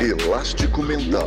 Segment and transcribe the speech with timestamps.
[0.00, 1.26] Elástico Mental.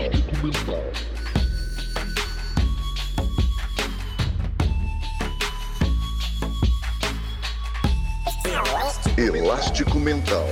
[9.17, 10.45] Elástico Mental.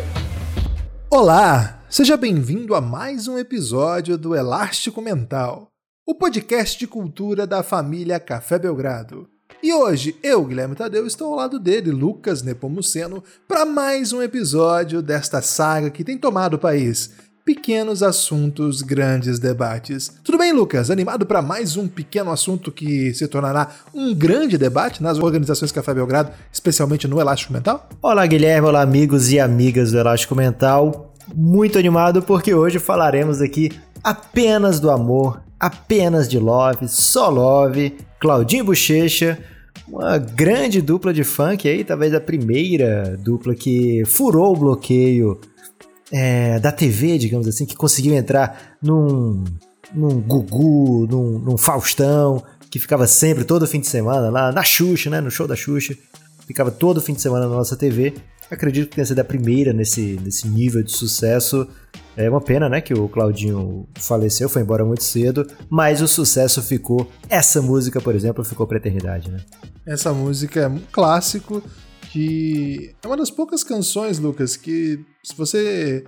[1.10, 5.70] Olá, seja bem-vindo a mais um episódio do Elástico Mental,
[6.06, 9.30] o podcast de cultura da família Café Belgrado.
[9.64, 15.02] E hoje, eu, Guilherme Tadeu, estou ao lado dele, Lucas Nepomuceno, para mais um episódio
[15.02, 17.29] desta saga que tem tomado o país.
[17.50, 20.14] Pequenos assuntos, grandes debates.
[20.24, 20.92] Tudo bem, Lucas?
[20.92, 25.92] Animado para mais um pequeno assunto que se tornará um grande debate nas organizações Café
[25.92, 27.90] Belgrado, especialmente no Elástico Mental?
[28.04, 31.12] Olá, Guilherme, olá, amigos e amigas do Elástico Mental.
[31.34, 33.72] Muito animado porque hoje falaremos aqui
[34.04, 39.40] apenas do amor, apenas de love, só love, Claudinho Bochecha,
[39.88, 45.42] uma grande dupla de funk aí, talvez a primeira dupla que furou o bloqueio
[46.12, 49.44] é, da TV, digamos assim, que conseguiu entrar num,
[49.94, 55.10] num Gugu, num, num Faustão, que ficava sempre, todo fim de semana, lá na Xuxa,
[55.10, 55.96] né, no show da Xuxa,
[56.46, 58.14] ficava todo fim de semana na nossa TV.
[58.50, 61.68] Acredito que tenha sido a primeira nesse, nesse nível de sucesso.
[62.18, 66.62] É uma pena, né, que o Claudinho faleceu, foi embora muito cedo, mas o sucesso
[66.62, 67.10] ficou.
[67.30, 69.40] Essa música, por exemplo, ficou pra eternidade, né?
[69.86, 71.64] Essa música é um clássico
[72.12, 76.04] que é uma das poucas canções, Lucas, que se você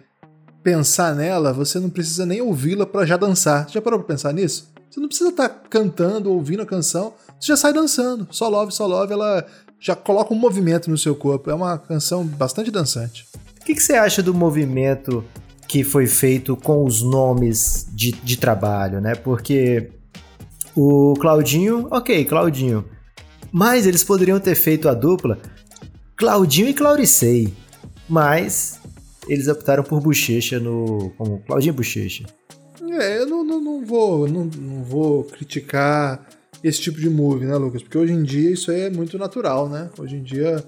[0.63, 3.69] pensar nela, você não precisa nem ouvi-la para já dançar.
[3.69, 4.71] Já parou pra pensar nisso?
[4.89, 8.27] Você não precisa estar tá cantando, ouvindo a canção, você já sai dançando.
[8.31, 9.45] Só Love, Só Love, ela
[9.79, 11.49] já coloca um movimento no seu corpo.
[11.51, 13.27] É uma canção bastante dançante.
[13.61, 15.23] O que, que você acha do movimento
[15.67, 19.13] que foi feito com os nomes de, de trabalho, né?
[19.15, 19.91] Porque
[20.75, 22.83] o Claudinho, ok, Claudinho.
[23.51, 25.37] Mas eles poderiam ter feito a dupla
[26.21, 27.51] Claudinho e Clauricei.
[28.07, 28.79] Mas
[29.27, 31.11] eles optaram por Bochecha no.
[31.17, 32.25] como Claudinho Bochecha.
[32.91, 36.29] É, eu não, não, não vou, não, não vou criticar
[36.63, 37.81] esse tipo de move, né, Lucas?
[37.81, 39.89] Porque hoje em dia isso aí é muito natural, né?
[39.97, 40.63] Hoje em dia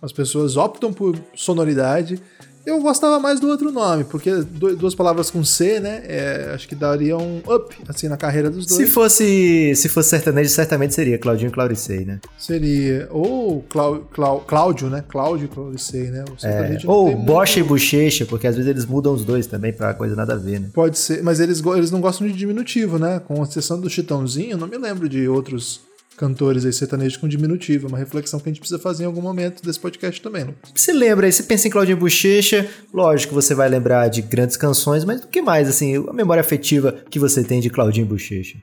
[0.00, 2.22] as pessoas optam por sonoridade
[2.64, 6.02] eu gostava mais do outro nome, porque duas palavras com C, né?
[6.06, 8.80] É, acho que daria um up, assim, na carreira dos dois.
[8.80, 12.20] Se fosse, se fosse sertanejo, certamente seria Claudinho e Clauricei, né?
[12.38, 13.08] Seria.
[13.10, 15.04] Ou Clau, Clau, Cláudio, né?
[15.08, 16.24] Cláudio e Clauricei, né?
[16.42, 16.78] É.
[16.86, 20.34] Ou Bocha e Bochecha, porque às vezes eles mudam os dois também pra coisa nada
[20.34, 20.68] a ver, né?
[20.72, 23.20] Pode ser, mas eles, eles não gostam de diminutivo, né?
[23.26, 25.80] Com exceção do Chitãozinho, não me lembro de outros
[26.16, 27.86] cantores aí sertanejos com diminutivo.
[27.86, 30.54] É uma reflexão que a gente precisa fazer em algum momento desse podcast também, não?
[30.74, 35.04] Você lembra aí, você pensa em Claudinho Bochecha, lógico, você vai lembrar de grandes canções,
[35.04, 38.58] mas o que mais, assim, a memória afetiva que você tem de Claudinho Bochecha?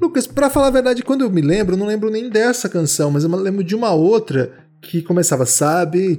[0.00, 3.10] Lucas, para falar a verdade, quando eu me lembro, eu não lembro nem dessa canção,
[3.10, 4.52] mas eu me lembro de uma outra
[4.82, 6.18] que começava, sabe,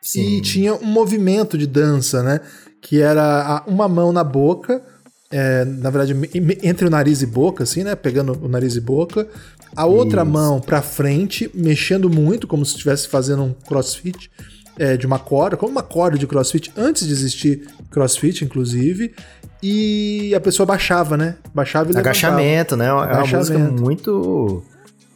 [0.00, 0.36] Sim.
[0.36, 2.40] e tinha um movimento de dança, né?
[2.80, 4.82] Que era uma mão na boca,
[5.32, 6.14] é, na verdade,
[6.62, 7.94] entre o nariz e boca, assim, né?
[7.94, 9.26] Pegando o nariz e boca.
[9.74, 10.30] A outra Isso.
[10.30, 14.30] mão para frente, mexendo muito, como se estivesse fazendo um crossfit
[14.78, 19.14] é, de uma corda, como uma corda de crossfit, antes de existir crossfit, inclusive.
[19.62, 21.36] E a pessoa baixava, né?
[21.54, 22.88] Baixava e Agachamento, né?
[22.88, 24.62] É uma música muito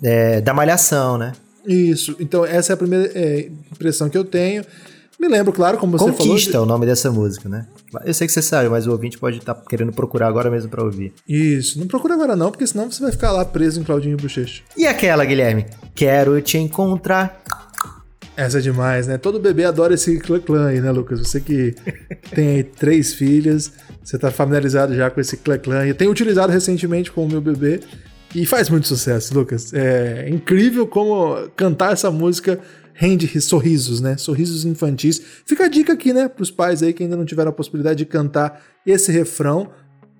[0.02, 1.32] é, da malhação, né?
[1.66, 2.16] Isso.
[2.18, 4.64] Então, essa é a primeira é, impressão que eu tenho.
[5.20, 6.32] Me lembro, claro, como você Conquista falou.
[6.32, 7.66] Conquista é o nome dessa música, né?
[8.04, 10.70] Eu sei que você sabe, mas o ouvinte pode estar tá querendo procurar agora mesmo
[10.70, 11.12] para ouvir.
[11.28, 14.62] Isso, não procura agora não, porque senão você vai ficar lá preso em Claudinho Bochecha.
[14.76, 15.66] E aquela, Guilherme?
[15.94, 17.42] Quero te encontrar.
[18.36, 19.16] Essa é demais, né?
[19.16, 21.20] Todo bebê adora esse clã clã aí, né, Lucas?
[21.20, 21.74] Você que
[22.34, 23.72] tem aí três filhas,
[24.04, 25.86] você tá familiarizado já com esse clã clã.
[25.86, 27.80] Eu tenho utilizado recentemente com o meu bebê
[28.34, 29.72] e faz muito sucesso, Lucas.
[29.72, 32.60] É incrível como cantar essa música
[32.96, 34.16] rende sorrisos, né?
[34.16, 35.20] Sorrisos infantis.
[35.44, 37.98] Fica a dica aqui, né, para os pais aí que ainda não tiveram a possibilidade
[37.98, 39.70] de cantar esse refrão.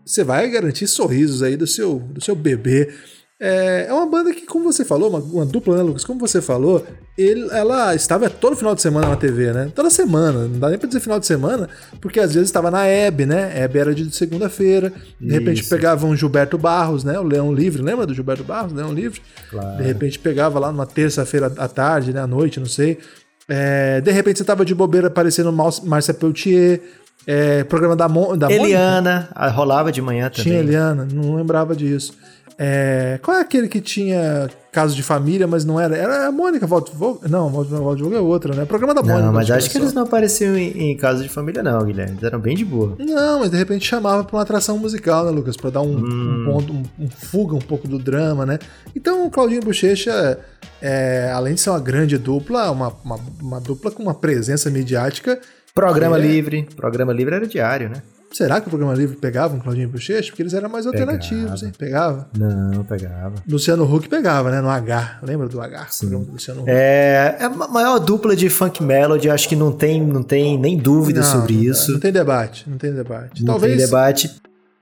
[0.04, 2.92] Você vai garantir sorrisos aí do seu, do seu bebê.
[3.38, 6.04] É, é uma banda que, como você falou, uma, uma, dupla, né, Lucas?
[6.04, 6.86] Como você falou,
[7.19, 9.70] ele, ela estava todo final de semana na TV, né?
[9.74, 11.68] Toda semana, não dá nem pra dizer final de semana,
[12.00, 13.53] porque às vezes estava na Hebe, né?
[13.54, 14.91] Hebe era de segunda-feira,
[15.21, 17.18] de repente pegava um Gilberto Barros, né?
[17.18, 19.21] O Leão Livre, lembra do Gilberto Barros, Leão Livre?
[19.50, 19.77] Claro.
[19.77, 22.21] De repente pegava lá numa terça-feira à tarde, né?
[22.22, 22.98] À noite, não sei.
[23.47, 26.80] É, de repente você tava de bobeira aparecendo Márcia Peltier,
[27.27, 29.48] é, programa da, Mo, da Eliana, Mônica.
[29.50, 30.44] rolava de manhã também.
[30.44, 32.15] Tinha Eliana, não lembrava disso.
[32.58, 35.94] É, qual é aquele que tinha caso de família, mas não era?
[35.94, 37.28] Era a Mônica Waldvogel.
[37.28, 38.64] Não, Waldvogel é outra, né?
[38.64, 39.26] Programa da Mônica.
[39.26, 42.12] Não, mas acho que eles não apareciam em, em caso de família, não, Guilherme.
[42.12, 42.97] Eles eram bem de boa.
[42.98, 45.56] Não, mas de repente chamava pra uma atração musical, né, Lucas?
[45.56, 46.41] Pra dar um, hum.
[46.41, 48.59] um ponto, um, um, fuga um pouco do drama, né?
[48.94, 50.38] Então o Claudinho Bochecha,
[50.80, 55.38] é, além de ser uma grande dupla, uma, uma, uma dupla com uma presença midiática.
[55.74, 56.20] Programa é...
[56.20, 56.66] livre.
[56.74, 58.02] Programa livre era diário, né?
[58.32, 60.28] Será que o programa livre pegava um Claudinho Bochecha?
[60.30, 61.12] Porque eles eram mais Pegava.
[61.12, 61.72] alternativos, hein?
[61.78, 62.28] Pegava.
[62.36, 63.34] Não, pegava.
[63.48, 64.60] Luciano Huck pegava, né?
[64.60, 65.20] No H.
[65.22, 65.86] Lembra do H?
[65.90, 66.10] Sim.
[66.10, 66.70] Do Luciano Huck.
[66.70, 70.76] É, é a maior dupla de funk melody, acho que não tem, não tem nem
[70.76, 71.92] dúvida Não, sobre não isso.
[71.92, 72.68] Não tem debate.
[72.68, 73.40] Não tem debate.
[73.42, 74.30] Não Talvez tem debate.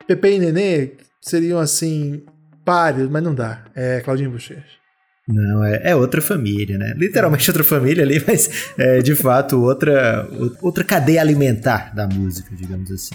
[0.06, 2.22] Pepe e Nenê seriam assim,
[2.64, 3.64] páreos, mas não dá.
[3.74, 4.84] É Claudinho Bochecha.
[5.26, 6.92] Não, é, é outra família, né?
[6.96, 10.28] Literalmente outra família ali, mas é de fato outra,
[10.60, 13.14] outra cadeia alimentar da música, digamos assim.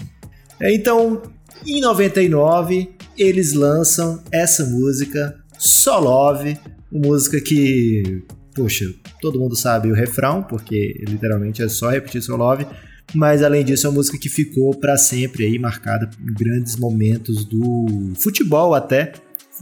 [0.60, 1.22] É, Então,
[1.66, 6.58] em 99, eles lançam essa música, So Love,
[6.90, 8.22] uma música que,
[8.54, 8.86] poxa,
[9.20, 12.66] todo mundo sabe o refrão, porque literalmente é só repetir So Love,
[13.14, 17.44] mas além disso é uma música que ficou para sempre aí marcada em grandes momentos
[17.44, 19.12] do futebol até.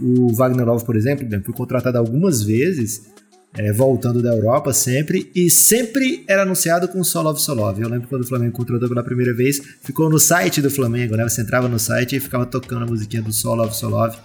[0.00, 3.08] O Wagner Love, por exemplo, né, foi contratado algumas vezes,
[3.56, 7.82] é, voltando da Europa sempre, e sempre era anunciado com So Love, So Love.
[7.82, 11.24] Eu lembro quando o Flamengo contratou pela primeira vez, ficou no site do Flamengo, né?
[11.28, 14.16] Você entrava no site e ficava tocando a musiquinha do So Love, So Love.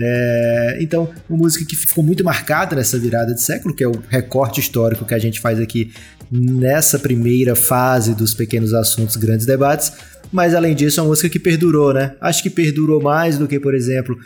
[0.00, 4.02] É, então, uma música que ficou muito marcada nessa virada de século, que é o
[4.08, 5.92] recorte histórico que a gente faz aqui
[6.30, 9.92] nessa primeira fase dos pequenos assuntos, grandes debates.
[10.32, 12.16] Mas além disso, é uma música que perdurou, né?
[12.20, 14.18] Acho que perdurou mais do que, por exemplo,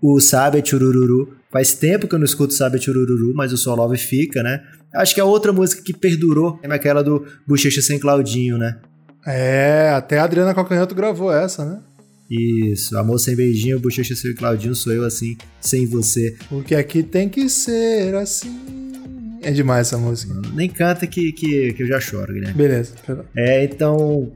[0.00, 1.36] o Sabe Churururu.
[1.50, 4.62] Faz tempo que eu não escuto Sabe Churururu, mas o So Love fica, né?
[4.94, 8.78] Acho que a outra música que perdurou é aquela do Bochecha Sem Claudinho, né?
[9.26, 11.80] É, até a Adriana Calcanhoto gravou essa, né?
[12.30, 16.36] Isso, Amor Sem Beijinho, Bochecha Sem Claudinho, sou eu assim, sem você.
[16.48, 18.88] Porque aqui tem que ser assim.
[19.42, 20.34] É demais essa música.
[20.52, 22.54] Nem canta que, que, que eu já choro, Guilherme.
[22.54, 22.92] Beleza.
[23.34, 24.30] É, então,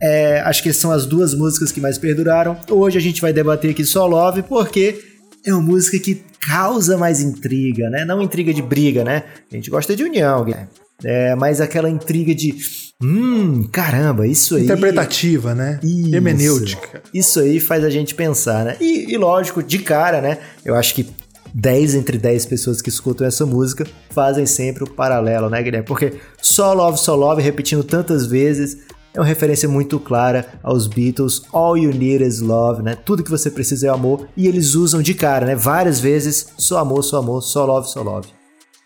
[0.00, 2.58] é, acho que são as duas músicas que mais perduraram.
[2.68, 5.00] Hoje a gente vai debater aqui só Love, porque
[5.44, 8.04] é uma música que causa mais intriga, né?
[8.04, 9.24] Não intriga de briga, né?
[9.50, 10.68] A gente gosta de união, Guilherme.
[11.04, 12.54] É, mas aquela intriga de.
[13.02, 14.64] Hum, caramba, isso aí.
[14.64, 15.78] Interpretativa, né?
[15.82, 16.14] Isso.
[16.14, 17.02] Hermenêutica.
[17.12, 18.76] Isso aí faz a gente pensar, né?
[18.80, 20.38] E, e lógico, de cara, né?
[20.64, 21.06] Eu acho que
[21.54, 25.86] 10 entre 10 pessoas que escutam essa música fazem sempre o paralelo, né, Guilherme?
[25.86, 28.78] Porque só Love, só Love, repetindo tantas vezes,
[29.16, 32.94] é uma referência muito clara aos Beatles, All You Need Is Love, né?
[32.94, 35.56] Tudo que você precisa é amor, e eles usam de cara, né?
[35.56, 38.28] Várias vezes, só amor, só amor, só love, só love.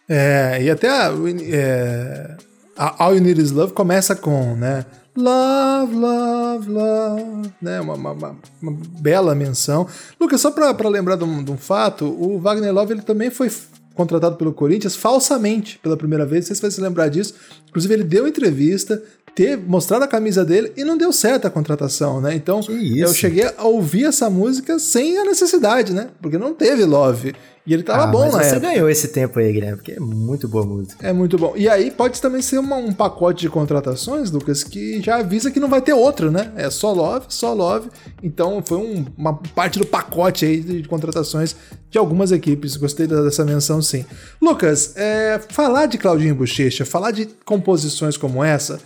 [0.09, 1.13] É, e até a,
[1.53, 2.37] é,
[2.77, 4.85] a All You Need Is Love começa com, né?
[5.17, 7.81] Love, love, love, né?
[7.81, 9.87] Uma, uma, uma- uma bela menção.
[10.21, 13.51] Lucas, só pra lembrar de um, de um fato, o Wagner Love ele também foi
[13.95, 17.35] contratado pelo Corinthians falsamente pela primeira vez, não sei se vai se lembrar disso.
[17.69, 19.03] Inclusive, ele deu entrevista,
[19.35, 22.35] ter mostrado a camisa dele e não deu certo a contratação, né?
[22.35, 22.61] Então,
[22.97, 26.09] eu cheguei a ouvir essa música sem a necessidade, né?
[26.21, 27.35] Porque não teve Love.
[27.67, 28.61] E ele tava Ah, bom mas na você época.
[28.73, 31.07] ganhou esse tempo aí, Guilherme, porque é muito boa música.
[31.07, 31.53] É muito bom.
[31.57, 35.61] E aí pode também ser uma- um pacote de contratações, Lucas, que já avisa que
[35.61, 36.51] não vai ter outro, né?
[36.57, 37.91] É só Love, só Love.
[38.23, 41.55] Então foi um- uma parte do pacote aí de contratações
[41.91, 42.77] de algumas equipes.
[42.77, 44.07] Gostei dessa menção, sim.
[44.41, 48.81] Lucas, é, falar de Claudinho Bochecha, falar de composições como essa,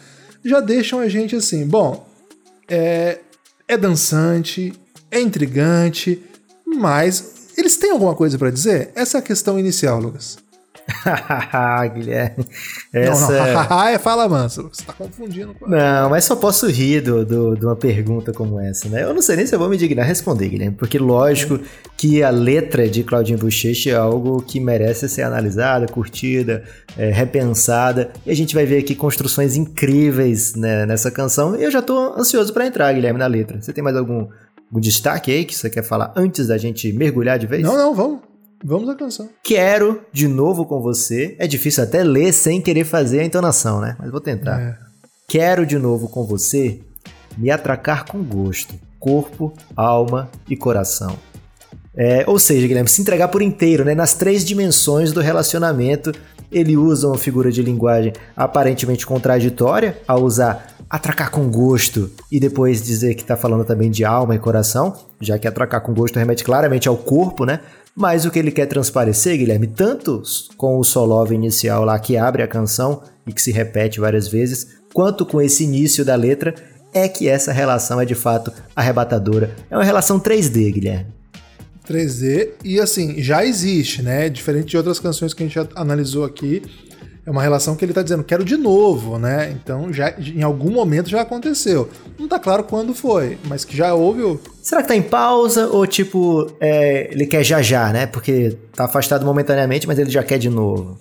[0.44, 2.06] já deixam a gente assim, bom,
[2.68, 3.18] é,
[3.66, 4.72] é dançante,
[5.10, 6.22] é intrigante,
[6.66, 8.90] mas eles têm alguma coisa pra dizer?
[8.94, 10.38] Essa é a questão inicial, Lucas.
[11.94, 12.44] Guilherme.
[12.92, 13.32] Não, Essa...
[13.68, 14.68] não, é fala manso.
[14.72, 18.60] Você tá confundindo com Não, mas só posso rir do, do- de uma pergunta como
[18.60, 19.02] essa, né?
[19.02, 21.58] Eu não sei nem se eu vou me dignar a responder, Guilherme, porque lógico
[21.96, 26.64] que a letra de Claudinho Bochecha é algo que merece ser analisada, curtida,
[26.96, 31.70] é, repensada, e a gente vai ver aqui construções incríveis né, nessa canção, e eu
[31.70, 33.60] já tô ansioso pra entrar, Guilherme, na letra.
[33.60, 34.28] Você tem mais algum,
[34.68, 37.62] algum destaque aí que você quer falar antes da gente mergulhar de vez?
[37.62, 38.33] Não, não, vamos.
[38.66, 39.28] Vamos à canção.
[39.42, 41.36] Quero de novo com você.
[41.38, 43.94] É difícil até ler sem querer fazer a entonação, né?
[43.98, 44.58] Mas vou tentar.
[44.58, 44.78] É.
[45.28, 46.80] Quero de novo com você
[47.36, 51.14] me atracar com gosto, corpo, alma e coração.
[51.94, 53.94] É, ou seja, Guilherme, se entregar por inteiro, né?
[53.94, 56.10] Nas três dimensões do relacionamento,
[56.50, 62.82] ele usa uma figura de linguagem aparentemente contraditória ao usar atracar com gosto e depois
[62.82, 66.44] dizer que está falando também de alma e coração, já que atracar com gosto remete
[66.44, 67.60] claramente ao corpo, né?
[67.96, 70.22] Mas o que ele quer transparecer, Guilherme, tanto
[70.56, 74.66] com o solove inicial lá que abre a canção e que se repete várias vezes,
[74.92, 76.54] quanto com esse início da letra,
[76.92, 79.54] é que essa relação é de fato arrebatadora.
[79.70, 81.06] É uma relação 3D, Guilherme.
[81.88, 82.50] 3D.
[82.64, 84.28] E assim, já existe, né?
[84.28, 86.62] Diferente de outras canções que a gente já analisou aqui.
[87.26, 89.50] É uma relação que ele tá dizendo, quero de novo, né?
[89.50, 91.88] Então, já em algum momento já aconteceu.
[92.18, 94.22] Não tá claro quando foi, mas que já houve.
[94.22, 98.04] o- Será que tá em pausa ou tipo, é, ele quer já já, né?
[98.06, 100.98] Porque tá afastado momentaneamente, mas ele já quer de novo.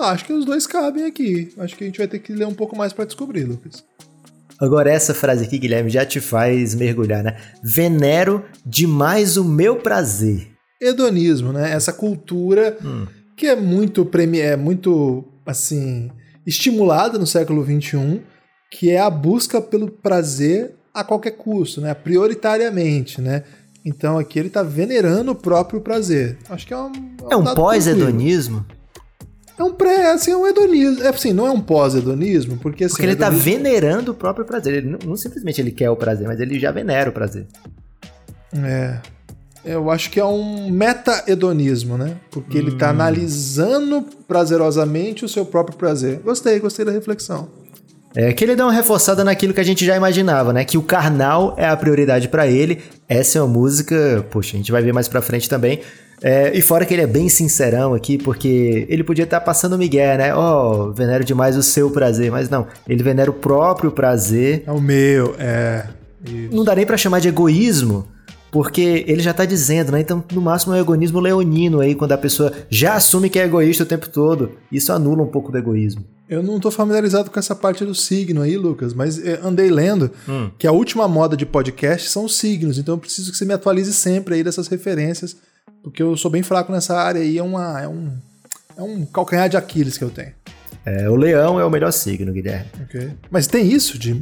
[0.00, 1.52] Acho que os dois cabem aqui.
[1.58, 3.84] Acho que a gente vai ter que ler um pouco mais pra descobrir, Lucas.
[4.58, 7.36] Agora, essa frase aqui, Guilherme, já te faz mergulhar, né?
[7.62, 10.48] Venero demais o meu prazer.
[10.80, 11.70] Hedonismo, né?
[11.72, 13.06] Essa cultura Hum.
[13.36, 16.10] que é muito, premi é muito assim,
[16.46, 18.20] estimulada no século XXI,
[18.70, 21.92] que é a busca pelo prazer a qualquer custo, né?
[21.94, 23.42] Prioritariamente, né?
[23.84, 26.38] Então aqui ele tá venerando o próprio prazer.
[26.48, 26.90] Acho que é um.
[27.30, 27.54] É um dado tranquilo.
[27.56, 28.64] pós-hedonismo?
[29.56, 31.04] É um pré, assim, é um hedonismo.
[31.04, 32.94] É assim, não é um pós-hedonismo, porque assim.
[32.94, 34.74] Porque ele tá hedonismo- venerando o próprio prazer.
[34.74, 37.46] Ele não, não simplesmente ele quer o prazer, mas ele já venera o prazer.
[38.54, 39.00] É.
[39.64, 42.16] Eu acho que é um meta-hedonismo, né?
[42.30, 46.20] Porque ele tá analisando prazerosamente o seu próprio prazer.
[46.22, 47.48] Gostei, gostei da reflexão.
[48.16, 50.64] É que ele dá uma reforçada naquilo que a gente já imaginava, né?
[50.64, 52.80] Que o carnal é a prioridade pra ele.
[53.08, 55.80] Essa é uma música, poxa, a gente vai ver mais pra frente também.
[56.22, 60.16] É, e fora que ele é bem sincerão aqui, porque ele podia estar passando migué,
[60.16, 60.34] né?
[60.34, 64.62] Ó, venero demais o seu prazer, mas não, ele venera o próprio prazer.
[64.66, 65.86] É o meu, é.
[66.24, 66.54] Isso.
[66.54, 68.06] Não dá nem pra chamar de egoísmo,
[68.54, 70.00] porque ele já tá dizendo, né?
[70.00, 73.42] Então, no máximo é um egoísmo leonino aí, quando a pessoa já assume que é
[73.42, 74.52] egoísta o tempo todo.
[74.70, 76.04] Isso anula um pouco do egoísmo.
[76.30, 80.08] Eu não tô familiarizado com essa parte do signo aí, Lucas, mas eh, andei lendo
[80.28, 80.52] Hum.
[80.56, 83.52] que a última moda de podcast são os signos, então eu preciso que você me
[83.52, 85.36] atualize sempre aí dessas referências,
[85.82, 88.12] porque eu sou bem fraco nessa área aí, é, uma, é, um,
[88.78, 90.30] é um calcanhar de Aquiles que eu tenho.
[90.86, 92.70] É, o leão é o melhor signo, Guilherme.
[92.84, 93.10] ok?
[93.32, 94.14] Mas tem isso de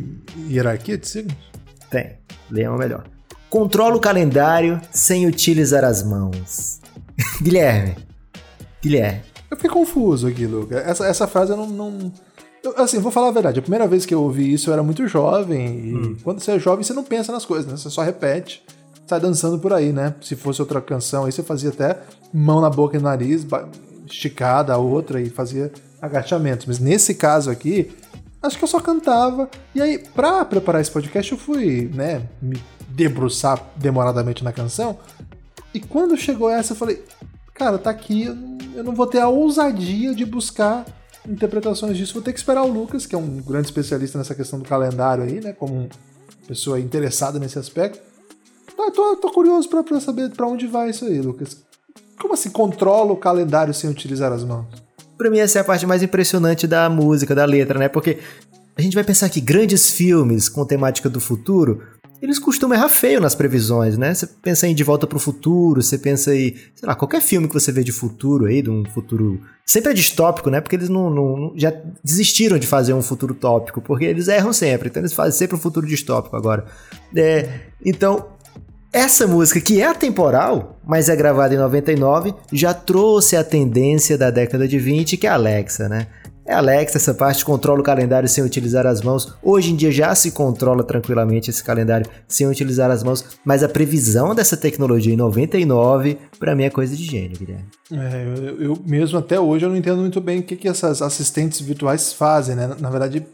[0.49, 1.37] hierarquia de signos?
[1.91, 2.13] Tem.
[2.51, 3.05] Leão é o melhor.
[3.53, 6.81] Controla o calendário sem utilizar as mãos.
[7.43, 7.97] Guilherme.
[8.83, 9.21] Guilherme.
[9.51, 10.79] Eu fiquei confuso aqui, Lucas.
[10.87, 11.67] Essa, essa frase eu não.
[11.67, 12.13] não...
[12.65, 13.59] eu, assim, vou falar a verdade.
[13.59, 15.67] A primeira vez que eu ouvi isso eu era muito jovem.
[15.69, 17.77] E quando você é jovem, você não pensa nas coisas, né?
[17.77, 18.65] Você só repete,
[19.07, 20.15] sai dançando por aí, né?
[20.23, 21.99] Se fosse outra canção, aí você fazia até
[22.33, 23.47] mão na boca e no nariz,
[24.07, 26.65] esticada a outra e fazia agachamentos.
[26.65, 27.93] Mas nesse caso aqui,
[28.43, 29.51] acho que eu só cantava.
[29.75, 32.59] E aí, pra preparar esse podcast, eu fui, né, me
[32.95, 34.99] debruçar demoradamente na canção.
[35.75, 37.03] E quando chegou essa, eu falei,
[37.55, 38.25] cara, tá aqui,
[38.75, 40.85] eu não, vou ter a ousadia de buscar
[41.29, 42.15] interpretações disso.
[42.15, 45.25] Vou ter que esperar o Lucas, que é um grande especialista nessa questão do calendário
[45.25, 45.53] aí, né?
[45.53, 45.89] Como
[46.47, 48.01] pessoa interessada nesse aspecto.
[48.77, 51.59] Eu tô, tô curioso pra saber pra onde vai isso aí, Lucas.
[52.21, 54.67] Como assim controla o calendário sem utilizar as mãos?
[55.17, 57.89] Pra mim, essa é a parte mais impressionante da música, da letra, né?
[57.89, 58.19] Porque
[58.77, 61.83] a gente vai pensar que grandes filmes com temática do futuro,
[62.23, 64.15] eles costumam errar feio nas previsões, né?
[64.15, 67.55] Você pensa em De Volta pro Futuro, você pensa em, sei lá, qualquer filme que
[67.55, 69.41] você vê de futuro aí, de um futuro.
[69.67, 70.61] Sempre é distópico, né?
[70.61, 71.73] Porque eles não- não- já
[72.05, 75.59] desistiram de fazer um futuro tópico, porque eles erram sempre, então eles fazem sempre um
[75.59, 76.65] futuro distópico agora.
[77.17, 77.49] É,
[77.85, 78.29] então,
[78.93, 84.31] essa música, que é atemporal, mas é gravada em 99, já trouxe a tendência da
[84.31, 86.07] década de 20, que é a Alexa, né?
[86.45, 89.33] É Alexa, essa parte controla o calendário sem utilizar as mãos.
[89.43, 93.69] Hoje em dia já se controla tranquilamente esse calendário sem utilizar as mãos, mas a
[93.69, 97.67] previsão dessa tecnologia em 99, pra mim é coisa de gênio, Guilherme.
[97.93, 101.01] É, eu, eu mesmo até hoje eu não entendo muito bem o que, que essas
[101.01, 102.75] assistentes virtuais fazem, né?
[102.81, 103.25] Na verdade,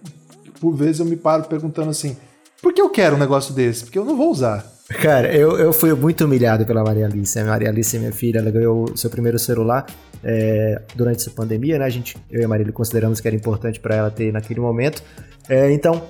[0.61, 2.15] por vezes eu me paro perguntando assim,
[2.61, 3.85] por que eu quero um negócio desse?
[3.85, 4.78] Porque eu não vou usar.
[4.89, 7.39] Cara, eu, eu fui muito humilhado pela Maria Alice.
[7.39, 9.85] A Maria Alice, minha filha, ela ganhou o seu primeiro celular
[10.25, 11.85] é, durante essa pandemia, né?
[11.85, 15.03] A gente, eu e a Marília consideramos que era importante para ela ter naquele momento.
[15.47, 16.03] É, então,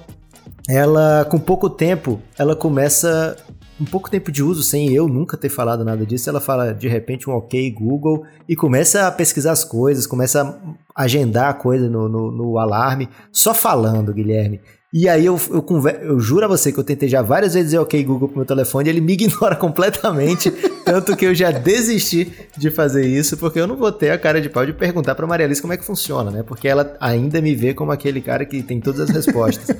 [0.68, 3.37] ela, com pouco tempo, ela começa.
[3.78, 6.88] Com pouco tempo de uso, sem eu nunca ter falado nada disso, ela fala de
[6.88, 10.61] repente um ok Google e começa a pesquisar as coisas, começa
[10.97, 14.61] a agendar a coisa no, no, no alarme, só falando, Guilherme.
[14.92, 16.00] E aí eu, eu, conver...
[16.02, 18.47] eu juro a você que eu tentei já várias vezes dizer ok Google pro meu
[18.47, 20.50] telefone e ele me ignora completamente,
[20.85, 24.40] tanto que eu já desisti de fazer isso, porque eu não vou ter a cara
[24.40, 26.42] de pau de perguntar pra Maria Alice como é que funciona, né?
[26.42, 29.76] Porque ela ainda me vê como aquele cara que tem todas as respostas.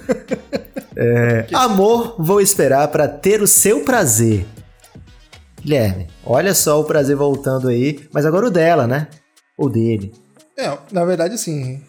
[1.00, 4.45] É, amor, vou esperar pra ter o seu prazer.
[5.62, 9.07] Guilherme, olha só o prazer voltando aí, mas agora o dela, né?
[9.57, 10.12] Ou dele.
[10.59, 11.81] É, na verdade, assim,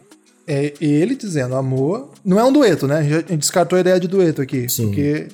[0.50, 2.12] é ele dizendo amor.
[2.26, 2.98] Não é um dueto, né?
[2.98, 4.68] A gente, descartou a ideia de dueto aqui.
[4.68, 4.88] Sim.
[4.88, 5.28] Porque.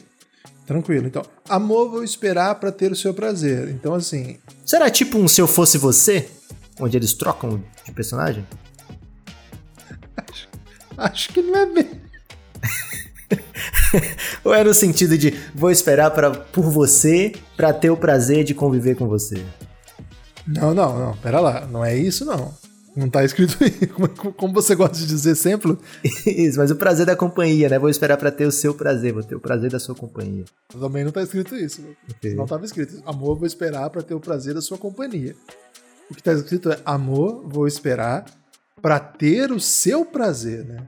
[0.67, 1.07] Tranquilo.
[1.07, 3.69] Então, amor, vou esperar pra ter o seu prazer.
[3.69, 4.37] Então, assim.
[4.65, 6.27] Será tipo um Se Eu Fosse Você?
[6.79, 8.45] Onde eles trocam de personagem?
[10.97, 11.91] Acho que não é bem.
[14.43, 18.53] Ou é no sentido de vou esperar pra, por você pra ter o prazer de
[18.53, 19.45] conviver com você?
[20.45, 21.17] Não, não, não.
[21.17, 21.65] Pera lá.
[21.65, 22.53] Não é isso, não.
[22.95, 23.87] Não tá escrito aí.
[23.87, 25.77] Como, como você gosta de dizer sempre,
[26.25, 27.77] Isso, mas o prazer da companhia, né?
[27.77, 30.45] Vou esperar pra ter o seu prazer, vou ter o prazer da sua companhia.
[30.79, 31.83] também não tá escrito isso.
[32.09, 32.33] Ok.
[32.35, 33.01] Não tava escrito.
[33.05, 35.35] Amor, vou esperar pra ter o prazer da sua companhia.
[36.09, 38.25] O que tá escrito é amor, vou esperar
[38.81, 40.87] pra ter o seu prazer, né?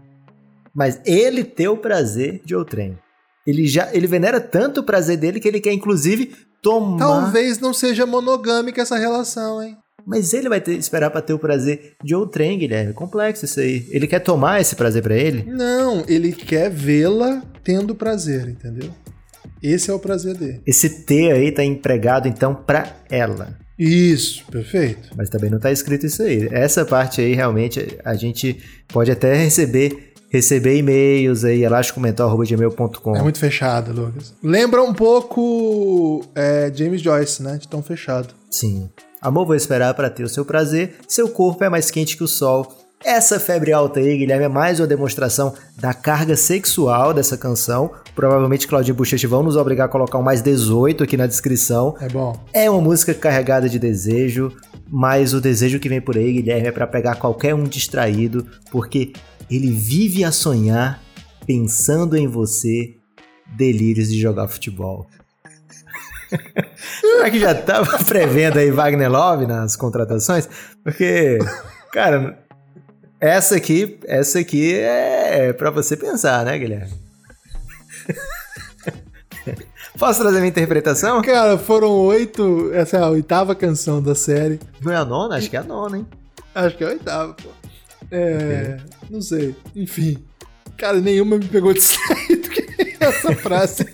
[0.77, 2.99] mas ele ter o prazer de outrem.
[3.47, 6.99] Ele já ele venera tanto o prazer dele que ele quer inclusive tomar.
[6.99, 9.75] Talvez não seja monogâmica essa relação, hein?
[10.07, 12.93] Mas ele vai ter, esperar para ter o prazer de outrem, Guilherme.
[12.93, 13.85] Complexo isso aí.
[13.89, 15.43] Ele quer tomar esse prazer para ele?
[15.43, 18.89] Não, ele quer vê-la tendo prazer, entendeu?
[19.61, 20.61] Esse é o prazer dele.
[20.65, 23.57] Esse T aí tá empregado então para ela.
[23.77, 25.09] Isso, perfeito.
[25.15, 26.47] Mas também não tá escrito isso aí.
[26.51, 33.15] Essa parte aí realmente a gente pode até receber receber e-mails aí, elásticomental.gmail.com.
[33.15, 34.33] É muito fechado, Lucas.
[34.43, 37.57] Lembra um pouco é, James Joyce, né?
[37.57, 38.33] De tão fechado.
[38.49, 38.89] Sim.
[39.21, 40.95] Amor, vou esperar para ter o seu prazer.
[41.07, 42.87] Seu corpo é mais quente que o sol.
[43.03, 47.91] Essa febre alta aí, Guilherme, é mais uma demonstração da carga sexual dessa canção.
[48.15, 51.95] Provavelmente Claudinho Bochecha vão nos obrigar a colocar um mais 18 aqui na descrição.
[52.01, 52.39] É bom.
[52.51, 54.51] É uma música carregada de desejo,
[54.89, 59.13] mas o desejo que vem por aí, Guilherme, é para pegar qualquer um distraído, porque
[59.49, 61.01] ele vive a sonhar
[61.45, 62.95] pensando em você,
[63.55, 65.07] delírios de jogar futebol.
[67.01, 70.47] Será que já tava prevendo aí Wagner Love nas contratações?
[70.83, 71.39] Porque,
[71.91, 72.37] cara,
[73.19, 76.93] essa aqui, essa aqui é para você pensar, né, Guilherme?
[79.97, 81.21] Posso trazer minha interpretação?
[81.23, 82.71] Cara, foram oito.
[82.73, 84.59] Essa é a oitava canção da série.
[84.81, 85.37] Não é a nona?
[85.37, 86.07] Acho que é a nona, hein?
[86.53, 87.49] Acho que é a oitava, pô.
[88.11, 88.77] É.
[88.77, 89.09] Okay.
[89.09, 89.55] Não sei.
[89.75, 90.23] Enfim.
[90.77, 92.67] Cara, nenhuma me pegou de saído que
[92.99, 93.85] essa frase.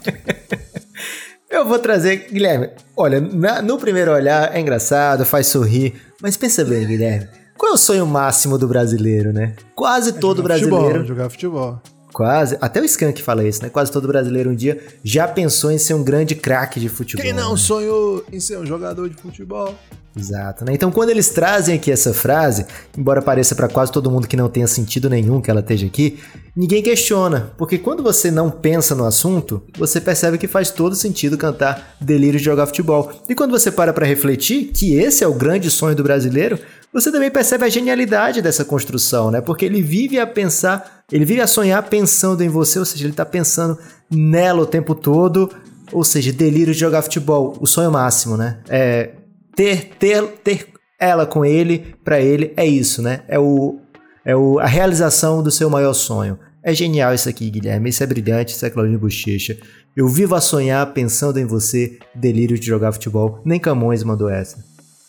[1.53, 2.72] Eu vou trazer, Guilherme.
[2.98, 7.27] Olha, na, no primeiro olhar é engraçado, faz sorrir, mas pensa bem, Guilherme.
[7.55, 9.53] Qual é o sonho máximo do brasileiro, né?
[9.75, 10.86] Quase é todo brasileiro.
[10.86, 11.81] Futebol, jogar futebol.
[12.12, 12.57] Quase.
[12.60, 13.69] Até o Skank fala isso, né?
[13.69, 17.24] Quase todo brasileiro um dia já pensou em ser um grande craque de futebol.
[17.24, 17.57] Quem não né?
[17.57, 19.75] sonhou em ser um jogador de futebol?
[20.15, 20.74] Exato, né?
[20.74, 24.48] Então, quando eles trazem aqui essa frase, embora pareça para quase todo mundo que não
[24.48, 26.20] tenha sentido nenhum que ela esteja aqui,
[26.55, 31.38] ninguém questiona, porque quando você não pensa no assunto, você percebe que faz todo sentido
[31.38, 33.12] cantar Delírio de jogar futebol.
[33.28, 36.60] E quando você para para refletir que esse é o grande sonho do brasileiro,
[36.93, 39.41] você também percebe a genialidade dessa construção, né?
[39.41, 43.13] Porque ele vive a pensar, ele vive a sonhar pensando em você, ou seja, ele
[43.13, 43.80] tá pensando
[44.12, 45.49] nela o tempo todo,
[45.91, 48.60] ou seja, delírio de jogar futebol, o sonho máximo, né?
[48.69, 49.10] É
[49.55, 50.67] ter ter ter
[50.99, 53.23] ela com ele, para ele é isso, né?
[53.27, 53.79] É o
[54.25, 56.39] é o, a realização do seu maior sonho.
[56.63, 57.89] É genial isso aqui, Guilherme.
[57.89, 59.57] Isso é brilhante, isso é Claudinho Bochecha.
[59.95, 63.41] Eu vivo a sonhar pensando em você, delírio de jogar futebol.
[63.43, 64.63] Nem Camões mandou essa.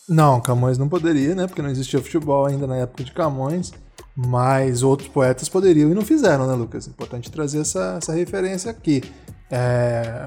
[0.08, 1.46] Não, Camões não poderia, né?
[1.46, 3.72] Porque não existia futebol ainda na época de Camões.
[4.16, 6.86] Mas outros poetas poderiam e não fizeram, né, Lucas?
[6.86, 9.02] Importante trazer essa, essa referência aqui.
[9.50, 10.26] É...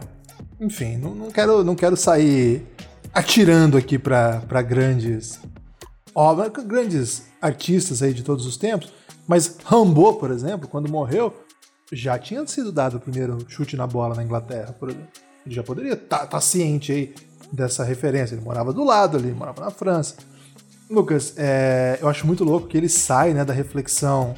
[0.60, 2.65] Enfim, não, não, quero, não quero sair
[3.13, 5.39] atirando aqui para grandes
[6.13, 8.91] obras, grandes artistas aí de todos os tempos,
[9.28, 11.34] mas Rambo, por exemplo, quando morreu,
[11.91, 15.08] já tinha sido dado o primeiro chute na bola na Inglaterra, por exemplo.
[15.46, 17.15] Ele já poderia estar tá, tá ciente aí
[17.52, 18.36] dessa referência.
[18.36, 20.15] Ele morava do lado ali, morava na França.
[20.89, 24.36] Lucas, é, eu acho muito louco que ele sai né, da reflexão.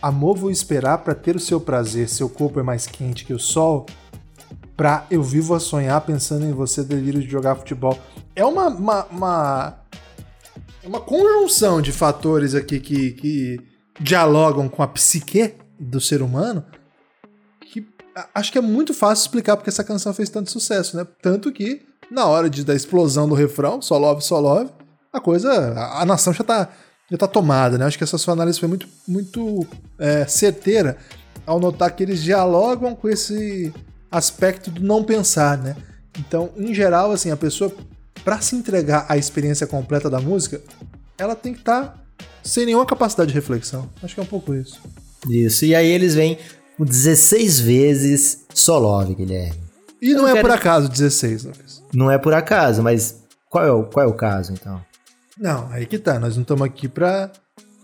[0.00, 3.38] Amor vou esperar para ter o seu prazer, seu corpo é mais quente que o
[3.38, 3.86] sol.
[4.76, 7.98] Pra eu vivo a sonhar pensando em você, delírio de jogar futebol.
[8.34, 9.74] É uma, uma, uma,
[10.84, 13.60] uma conjunção de fatores aqui que, que
[14.00, 16.64] dialogam com a psique do ser humano
[17.74, 17.86] que
[18.32, 21.06] acho que é muito fácil explicar porque essa canção fez tanto sucesso, né?
[21.20, 24.70] Tanto que na hora de, da explosão do refrão, só love, só love,
[25.12, 26.68] a coisa, a, a, nação já tá,
[27.10, 27.84] já tá tomada, né?
[27.84, 29.66] Acho que essa sua análise foi muito, muito
[29.98, 30.96] é, certeira
[31.44, 33.72] ao notar que eles dialogam com esse
[34.16, 35.76] aspecto do não pensar, né?
[36.18, 37.72] Então, em geral, assim, a pessoa,
[38.24, 40.62] para se entregar à experiência completa da música,
[41.18, 41.94] ela tem que estar tá
[42.42, 43.90] sem nenhuma capacidade de reflexão.
[44.02, 44.80] Acho que é um pouco isso.
[45.28, 46.38] Isso, e aí eles vêm
[46.78, 49.60] 16 vezes só love, Guilherme.
[50.00, 50.48] E não, não é quero...
[50.48, 51.82] por acaso 16, Lucas.
[51.92, 54.80] Não é por acaso, mas qual é o, qual é o caso, então?
[55.38, 56.18] Não, aí que tá.
[56.20, 57.32] Nós não estamos aqui pra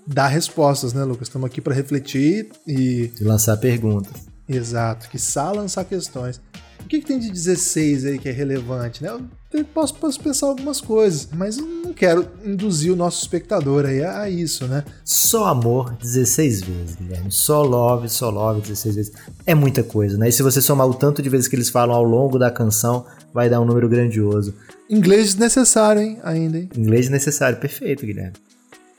[0.06, 1.28] dar respostas, né, Lucas?
[1.28, 3.10] Estamos aqui para refletir e.
[3.18, 4.29] E lançar perguntas.
[4.50, 6.40] Exato, que só lançar questões.
[6.80, 9.16] O que, que, tem de 16 aí que é relevante, né?
[9.52, 14.02] Eu posso, posso pensar algumas coisas, mas eu não quero induzir o nosso espectador aí
[14.02, 14.82] a, a isso, né?
[15.04, 17.30] Só amor 16 vezes, Guilherme.
[17.30, 19.12] Só love, só love 16 vezes.
[19.46, 20.28] É muita coisa, né?
[20.28, 23.04] E se você somar o tanto de vezes que eles falam ao longo da canção,
[23.32, 24.54] vai dar um número grandioso.
[24.88, 26.18] Inglês desnecessário, hein?
[26.24, 26.68] Ainda, hein?
[26.76, 28.34] Inglês desnecessário, perfeito, Guilherme.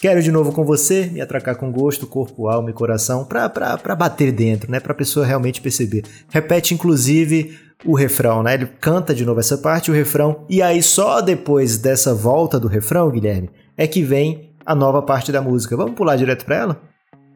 [0.02, 3.78] Quero de novo com você, me atracar com gosto, corpo, alma e coração, pra, pra,
[3.78, 4.80] pra bater dentro, né?
[4.80, 6.04] Pra pessoa realmente perceber.
[6.28, 8.56] Repete, inclusive, o refrão, né?
[8.56, 12.68] Ele canta de novo essa parte, o refrão, e aí só depois dessa volta do
[12.68, 15.78] refrão, Guilherme, é que vem a nova parte da música.
[15.78, 16.82] Vamos pular direto pra ela?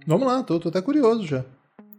[0.07, 1.45] Vamos lá, tô, tô até curioso já.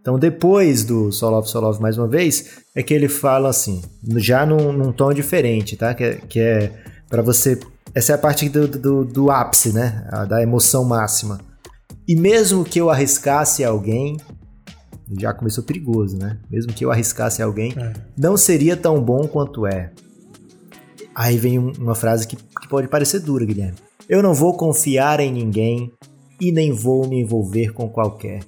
[0.01, 3.83] Então, depois do Solov Solov mais uma vez, é que ele fala assim,
[4.17, 5.95] já num, num tom diferente, tá?
[5.95, 6.73] Que é, que é
[7.09, 7.57] para você.
[7.97, 10.07] Essa é a parte do, do, do ápice, né?
[10.29, 11.41] Da emoção máxima.
[12.07, 14.19] E mesmo que eu arriscasse alguém,
[15.19, 16.39] já começou perigoso, né?
[16.51, 17.95] Mesmo que eu arriscasse alguém, é.
[18.15, 19.93] não seria tão bom quanto é.
[21.15, 23.79] Aí vem uma frase que, que pode parecer dura, Guilherme.
[24.07, 25.91] Eu não vou confiar em ninguém
[26.39, 28.41] e nem vou me envolver com qualquer.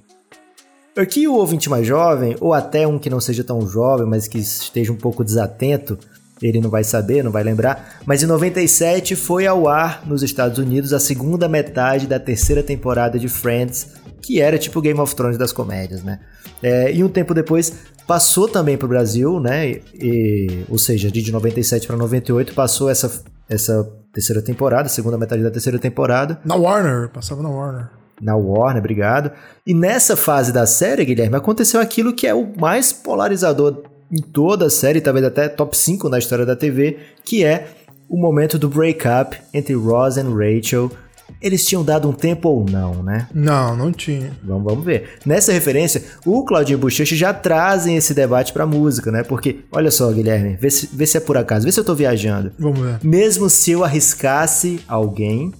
[0.95, 4.37] Aqui o ouvinte mais jovem, ou até um que não seja tão jovem, mas que
[4.37, 5.97] esteja um pouco desatento,
[6.41, 10.57] ele não vai saber, não vai lembrar, mas em 97 foi ao ar nos Estados
[10.57, 15.37] Unidos a segunda metade da terceira temporada de Friends, que era tipo Game of Thrones
[15.37, 16.19] das comédias, né?
[16.61, 17.73] É, e um tempo depois
[18.05, 19.79] passou também para o Brasil, né?
[19.93, 25.51] E, ou seja, de 97 para 98 passou essa, essa terceira temporada, segunda metade da
[25.51, 26.39] terceira temporada.
[26.43, 29.31] Na Warner, passava na Warner na Warner, obrigado.
[29.65, 34.65] E nessa fase da série, Guilherme, aconteceu aquilo que é o mais polarizador em toda
[34.65, 37.67] a série, talvez até top 5 na história da TV, que é
[38.07, 40.91] o momento do breakup entre Ross e Rachel.
[41.39, 43.29] Eles tinham dado um tempo ou não, né?
[43.33, 44.31] Não, não tinha.
[44.43, 45.19] Vamos, vamos ver.
[45.25, 49.23] Nessa referência, o Claudinho Bochecha já trazem esse debate pra música, né?
[49.23, 51.93] Porque, olha só, Guilherme, vê se, vê se é por acaso, vê se eu tô
[51.93, 52.51] viajando.
[52.57, 52.99] Vamos ver.
[53.03, 55.53] Mesmo se eu arriscasse alguém,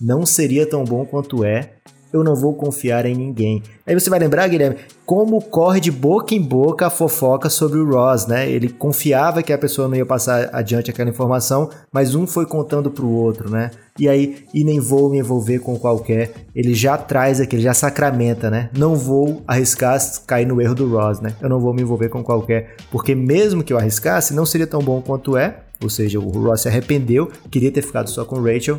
[0.00, 1.72] não seria tão bom quanto é
[2.12, 3.62] eu não vou confiar em ninguém.
[3.86, 7.90] Aí você vai lembrar, Guilherme, como corre de boca em boca a fofoca sobre o
[7.90, 8.48] Ross, né?
[8.48, 12.90] Ele confiava que a pessoa não ia passar adiante aquela informação, mas um foi contando
[12.90, 13.70] pro outro, né?
[13.98, 16.32] E aí, e nem vou me envolver com qualquer.
[16.54, 18.70] Ele já traz aquele, já sacramenta, né?
[18.76, 21.34] Não vou arriscar cair no erro do Ross, né?
[21.40, 24.80] Eu não vou me envolver com qualquer, porque mesmo que eu arriscasse, não seria tão
[24.80, 25.60] bom quanto é.
[25.82, 28.78] Ou seja, o Ross se arrependeu, queria ter ficado só com Rachel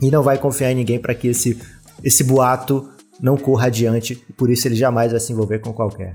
[0.00, 1.60] e não vai confiar em ninguém para que esse
[2.02, 2.88] esse boato
[3.20, 6.12] não corra adiante, por isso ele jamais vai se envolver com qualquer.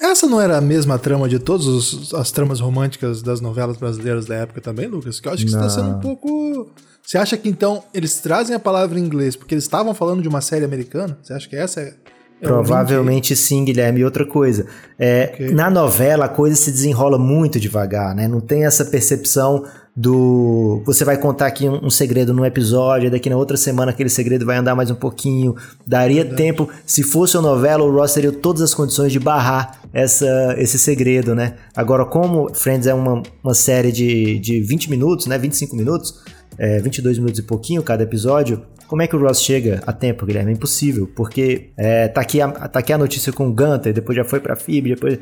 [0.00, 4.36] Essa não era a mesma trama de todas as tramas românticas das novelas brasileiras da
[4.36, 5.20] época também, Lucas?
[5.20, 6.70] Que eu acho que está sendo um pouco.
[7.02, 10.28] Você acha que então eles trazem a palavra em inglês porque eles estavam falando de
[10.28, 11.18] uma série americana?
[11.22, 11.94] Você acha que essa é.
[12.42, 14.00] é Provavelmente sim, Guilherme.
[14.00, 14.66] E outra coisa,
[14.98, 15.52] é, okay.
[15.52, 18.28] na novela a coisa se desenrola muito devagar, né?
[18.28, 19.64] Não tem essa percepção
[19.96, 24.10] do você vai contar aqui um, um, segredo num episódio, daqui na outra semana aquele
[24.10, 25.56] segredo vai andar mais um pouquinho.
[25.86, 26.42] Daria Verdade.
[26.42, 30.78] tempo, se fosse uma novela, o Ross teria todas as condições de barrar essa, esse
[30.78, 31.54] segredo, né?
[31.74, 35.38] Agora, como Friends é uma, uma série de, de 20 minutos, né?
[35.38, 36.14] 25 minutos,
[36.58, 40.26] é, 22 minutos e pouquinho cada episódio, como é que o Ross chega a tempo,
[40.26, 40.52] Guilherme?
[40.52, 44.14] É impossível, porque é, tá, aqui a, tá aqui a notícia com o Gunter, depois
[44.14, 45.18] já foi pra FIB, depois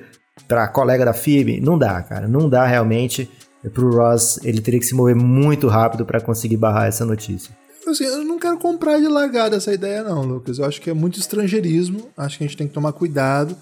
[0.48, 1.60] pra colega da FIB.
[1.60, 3.30] Não dá, cara, não dá realmente
[3.70, 7.56] pro Ross, ele teria que se mover muito rápido para conseguir barrar essa notícia.
[7.86, 10.58] Assim, eu não quero comprar de largada essa ideia não, Lucas.
[10.58, 13.56] Eu acho que é muito estrangeirismo, acho que a gente tem que tomar cuidado,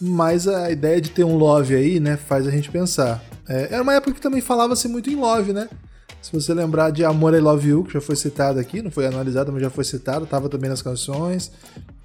[0.00, 3.24] mas a ideia de ter um love aí, né, faz a gente pensar.
[3.48, 5.68] É, era uma época que também falava-se muito em love, né?
[6.20, 9.06] Se você lembrar de Amor I Love You, que já foi citado aqui, não foi
[9.06, 11.52] analisado, mas já foi citado, tava também nas canções.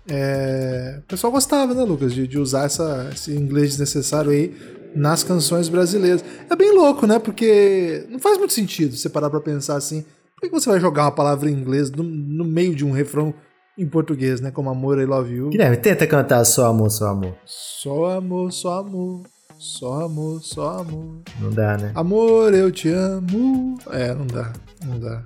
[0.09, 0.99] É...
[0.99, 4.53] O pessoal gostava, né, Lucas, de, de usar essa, esse inglês desnecessário aí
[4.95, 6.23] nas canções brasileiras.
[6.49, 7.19] É bem louco, né?
[7.19, 10.03] Porque não faz muito sentido você parar pra pensar assim.
[10.35, 13.33] Por que você vai jogar uma palavra em inglês no, no meio de um refrão
[13.77, 14.51] em português, né?
[14.51, 15.49] Como amor, I love you.
[15.49, 17.35] Guilherme, tenta cantar só amor, só amor.
[17.45, 19.23] Só amor, só amor.
[19.57, 21.21] Só amor, só amor.
[21.39, 21.91] Não dá, né?
[21.93, 23.77] Amor, eu te amo.
[23.91, 24.53] É, não dá.
[24.85, 25.25] Não dá.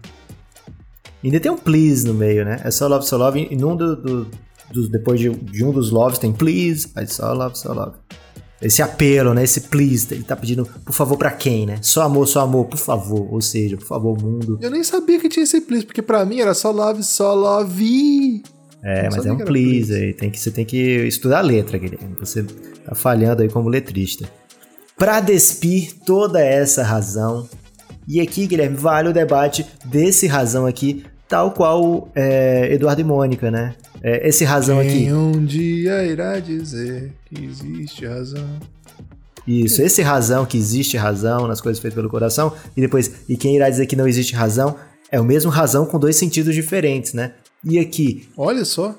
[1.24, 2.60] Ainda tem um please no meio, né?
[2.64, 3.48] É só love, só love.
[3.50, 4.28] E num do, do,
[4.72, 6.92] do depois de, de, um dos loves tem please.
[6.96, 7.96] Aí só love, só love
[8.64, 9.44] esse apelo, né?
[9.44, 10.08] Esse please.
[10.12, 11.80] Ele tá pedindo, por favor, para quem, né?
[11.82, 13.32] Só amor, só amor, por favor.
[13.32, 14.58] Ou seja, por favor, mundo.
[14.62, 18.42] Eu nem sabia que tinha esse please, porque para mim era só love, só love.
[18.84, 20.14] É, mas é um please, please, aí.
[20.14, 22.16] Tem que, você tem que estudar a letra, Guilherme.
[22.20, 24.30] Você tá falhando aí como letrista.
[24.98, 27.48] Para despir toda essa razão,
[28.08, 33.50] e aqui, Guilherme, vale o debate desse razão aqui, tal qual é, Eduardo e Mônica,
[33.50, 33.76] né?
[34.04, 35.14] É, esse razão Quem aqui.
[35.14, 38.60] um dia irá dizer que existe razão.
[39.48, 43.56] Isso, esse razão que existe razão nas coisas feitas pelo coração, e depois, e quem
[43.56, 44.76] irá dizer que não existe razão,
[45.10, 47.34] é o mesmo razão com dois sentidos diferentes, né?
[47.64, 48.28] E aqui.
[48.36, 48.94] Olha só.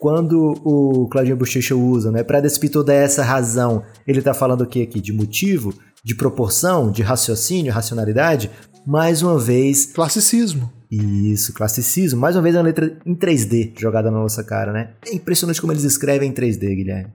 [0.00, 4.66] Quando o Claudinho Bochecha usa, né, para despir toda essa razão, ele tá falando o
[4.66, 5.00] que aqui?
[5.00, 8.50] De motivo, de proporção, de raciocínio, racionalidade?
[8.86, 9.86] Mais uma vez.
[9.86, 10.72] Classicismo.
[10.90, 12.20] Isso, classicismo.
[12.20, 14.94] Mais uma vez uma letra em 3D jogada na nossa cara, né?
[15.06, 17.12] É impressionante como eles escrevem em 3D, Guilherme.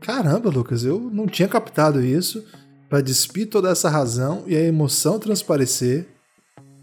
[0.00, 2.44] Caramba, Lucas, eu não tinha captado isso.
[2.88, 6.08] Para despir toda essa razão e a emoção transparecer.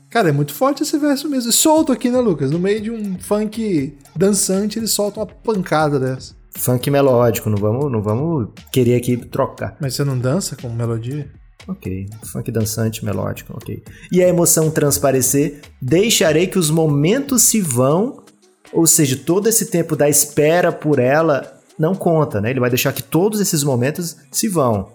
[0.09, 1.51] Cara, é muito forte esse verso mesmo.
[1.51, 2.49] Solto aqui, né, Lucas?
[2.49, 6.33] No meio de um funk dançante, ele solta uma pancada dessa.
[6.51, 9.75] funk melódico, não vamos, não vamos querer aqui trocar.
[9.81, 11.29] Mas você não dança com melodia?
[11.67, 13.83] Ok, funk dançante melódico, ok.
[14.11, 18.23] E a emoção transparecer, deixarei que os momentos se vão,
[18.71, 22.49] ou seja, todo esse tempo da espera por ela não conta, né?
[22.49, 24.91] Ele vai deixar que todos esses momentos se vão.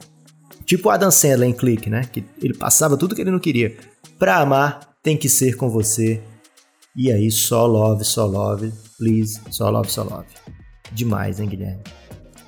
[0.64, 2.08] Tipo Adam Sandler em Clique, né?
[2.10, 3.76] Que ele passava tudo que ele não queria.
[4.18, 6.22] Pra amar, tem que ser com você.
[6.96, 10.26] E aí, só love, só love, please, só love, só love.
[10.92, 11.82] Demais, hein, Guilherme?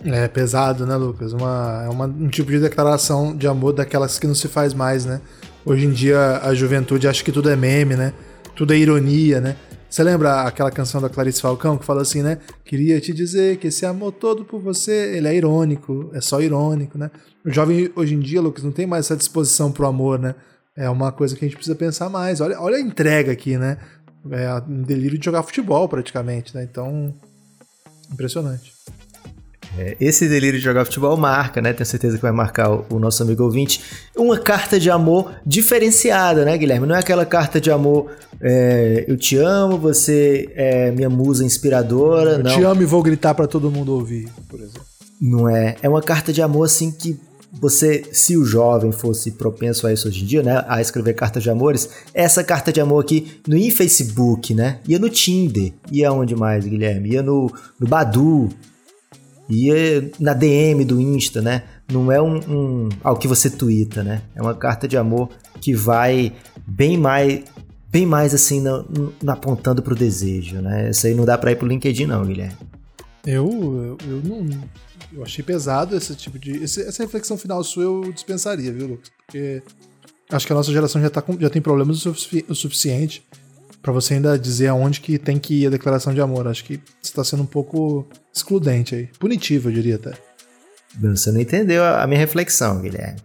[0.05, 1.33] É pesado, né, Lucas?
[1.33, 5.07] Uma, é uma, um tipo de declaração de amor daquelas que não se faz mais,
[5.07, 5.21] né?
[5.65, 8.13] Hoje em dia a juventude acha que tudo é meme, né?
[8.55, 9.57] Tudo é ironia, né?
[9.89, 12.39] Você lembra aquela canção da Clarice Falcão que fala assim, né?
[12.65, 16.99] Queria te dizer que esse amor todo por você, ele é irônico, é só irônico,
[16.99, 17.11] né?
[17.43, 20.35] O jovem hoje em dia, Lucas, não tem mais essa disposição pro amor, né?
[20.77, 22.43] É uma coisa que a gente precisa pensar mais.
[22.43, 23.79] Olha, olha a entrega aqui, né?
[24.31, 26.63] É um delírio de jogar futebol praticamente, né?
[26.65, 27.15] Então,
[28.13, 28.74] impressionante.
[29.79, 31.73] É, esse delírio de jogar futebol marca, né?
[31.73, 33.81] Tenho certeza que vai marcar o, nosso amigo ouvinte.
[34.17, 36.87] Uma carta de amor diferenciada, né, Guilherme?
[36.87, 38.11] Não é aquela carta de amor,
[38.41, 42.33] é, eu te amo, você é minha musa inspiradora.
[42.33, 42.51] Eu não.
[42.51, 44.85] te amo e vou gritar para todo mundo ouvir, por exemplo.
[45.21, 45.77] Não é.
[45.83, 47.19] É uma carta de amor, assim, que
[47.61, 51.43] você, se o jovem fosse propenso a isso hoje em dia, né, a escrever cartas
[51.43, 56.35] de amores, essa carta de amor aqui no Facebook, né, ia no Tinder, ia onde
[56.35, 57.11] mais, Guilherme?
[57.13, 58.49] Ia no, no Badu,
[59.49, 61.65] ia na DM do Insta, né?
[61.91, 64.23] Não é um, um algo que você twitta, né?
[64.35, 65.29] É uma carta de amor
[65.61, 66.33] que vai
[66.67, 67.43] bem mais
[67.91, 68.85] bem mais assim na,
[69.23, 70.91] na apontando pro desejo, né?
[70.91, 72.57] Isso aí não dá para ir pro LinkedIn não, Guilherme.
[73.25, 74.49] Eu, eu, eu não
[75.13, 76.65] eu achei pesado esse tipo de.
[76.65, 79.11] Esse, essa reflexão final sua eu dispensaria, viu, Lucas?
[79.17, 79.63] Porque
[80.31, 83.25] acho que a nossa geração já, tá com, já tem problemas o, sufici o suficiente
[83.85, 86.49] para você ainda dizer aonde que tem que ir a declaração de amor.
[86.49, 89.11] Acho que você tá sendo um pouco excludente aí.
[89.21, 90.13] Punitivo, eu diria até.
[91.03, 93.21] Você não entendeu a minha reflexão, Guilherme.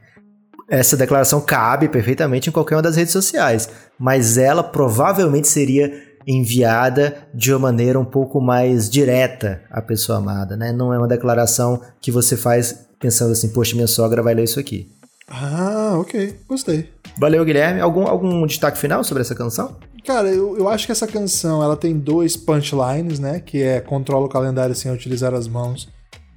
[0.70, 5.92] Essa declaração cabe perfeitamente em qualquer uma das redes sociais, mas ela provavelmente seria
[6.28, 10.74] enviada de uma maneira um pouco mais direta à pessoa amada, né?
[10.74, 14.60] Não é uma declaração que você faz pensando assim, poxa, minha sogra vai ler isso
[14.60, 14.92] aqui.
[15.30, 16.38] Ah, ok.
[16.48, 16.90] Gostei.
[17.20, 17.82] Valeu, Guilherme.
[17.82, 19.76] Algum, algum destaque final sobre essa canção?
[20.06, 23.42] Cara, eu, eu acho que essa canção ela tem dois punchlines, né?
[23.42, 25.90] Que é controla o calendário sem utilizar as mãos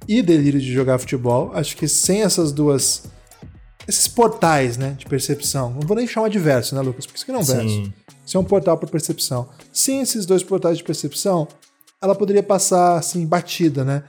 [0.07, 1.51] e delírio de jogar futebol.
[1.53, 3.03] Acho que sem essas duas.
[3.87, 4.95] Esses portais, né?
[4.97, 5.71] De percepção.
[5.71, 7.05] Não vou nem chamar de verso, né, Lucas?
[7.05, 7.53] Porque isso aqui não é um Sim.
[7.55, 7.93] verso.
[8.25, 9.49] Isso é um portal para percepção.
[9.71, 11.47] Sem esses dois portais de percepção,
[12.01, 14.03] ela poderia passar assim batida, né?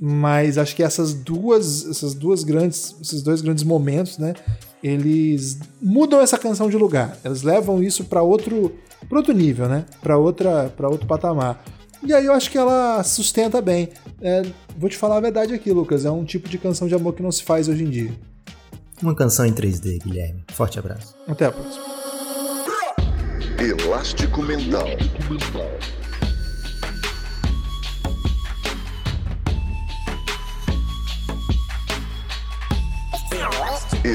[0.00, 4.34] Mas acho que essas duas, essas duas grandes, esses dois grandes momentos, né?
[4.82, 7.18] Eles mudam essa canção de lugar.
[7.24, 8.74] Eles levam isso para outro,
[9.08, 9.86] pra outro nível, né?
[10.02, 11.64] Para outra, para outro patamar.
[12.02, 13.88] E aí eu acho que ela sustenta bem.
[14.20, 14.42] É,
[14.76, 16.04] vou te falar a verdade aqui, Lucas.
[16.04, 18.12] É um tipo de canção de amor que não se faz hoje em dia.
[19.02, 20.44] Uma canção em 3D, Guilherme.
[20.52, 21.14] Forte abraço.
[21.26, 21.84] Até a próxima.
[23.58, 24.86] Elástico Mental.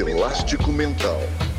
[0.00, 1.51] Elástico Mental.